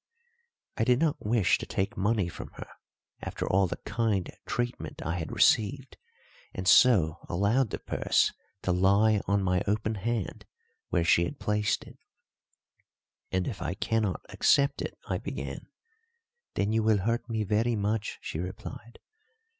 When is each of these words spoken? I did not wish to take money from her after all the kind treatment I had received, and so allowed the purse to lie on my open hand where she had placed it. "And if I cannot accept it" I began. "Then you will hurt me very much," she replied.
I 0.77 0.83
did 0.83 0.97
not 0.97 1.23
wish 1.23 1.59
to 1.59 1.67
take 1.67 1.95
money 1.95 2.27
from 2.27 2.49
her 2.55 2.65
after 3.21 3.47
all 3.47 3.67
the 3.67 3.77
kind 3.85 4.31
treatment 4.47 4.99
I 5.05 5.17
had 5.19 5.31
received, 5.31 5.95
and 6.55 6.67
so 6.67 7.19
allowed 7.29 7.69
the 7.69 7.77
purse 7.77 8.33
to 8.63 8.71
lie 8.71 9.21
on 9.27 9.43
my 9.43 9.61
open 9.67 9.93
hand 10.01 10.47
where 10.89 11.03
she 11.03 11.23
had 11.25 11.37
placed 11.37 11.83
it. 11.83 11.99
"And 13.31 13.47
if 13.47 13.61
I 13.61 13.75
cannot 13.75 14.25
accept 14.29 14.81
it" 14.81 14.97
I 15.07 15.19
began. 15.19 15.67
"Then 16.55 16.71
you 16.73 16.81
will 16.81 16.97
hurt 17.01 17.29
me 17.29 17.43
very 17.43 17.75
much," 17.75 18.17
she 18.23 18.39
replied. 18.39 18.97